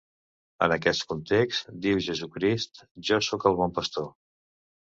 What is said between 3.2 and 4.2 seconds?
soc el bon pastor.